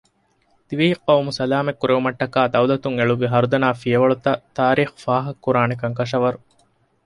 ދިވެހި 0.67 0.93
ޤައުމު 1.05 1.31
ސަލާމަތް 1.37 1.79
ކުރެއްވުމަށްޓަކައި 1.81 2.51
ދައުލަތުން 2.53 2.97
އެޅުއްވި 2.97 3.27
ހަރުދަނާ 3.33 3.67
ފިޔަވަޅުތައް 3.81 4.41
ތާރީޚް 4.55 4.93
ފާހަގަކުރާނެކަން 5.03 5.95
ކަށަވަރު 5.99 6.39